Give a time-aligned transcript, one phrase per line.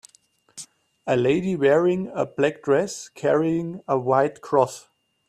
[1.05, 4.89] a lady wearing a black dress carrying a white cross